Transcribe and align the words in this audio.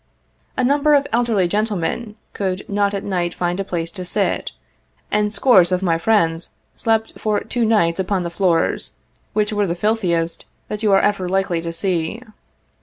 A 0.57 0.63
number 0.63 0.95
of 0.95 1.05
elderly 1.13 1.47
gentlemen 1.47 2.15
could 2.33 2.67
not 2.67 2.95
at 2.95 3.03
night 3.03 3.35
find 3.35 3.59
a 3.59 3.63
place 3.63 3.91
to 3.91 4.03
sit; 4.03 4.51
and 5.11 5.31
scores 5.31 5.71
of 5.71 5.83
my 5.83 5.99
friends 5.99 6.55
slept 6.75 7.19
for 7.19 7.39
two 7.41 7.65
nights 7.65 7.99
upon 7.99 8.23
the 8.23 8.31
floors, 8.31 8.93
which 9.33 9.53
were 9.53 9.67
the 9.67 9.75
filthiest 9.75 10.45
that 10.69 10.81
you 10.81 10.91
are 10.91 11.01
ever 11.01 11.29
likely 11.29 11.61
to 11.61 11.71
see. 11.71 12.19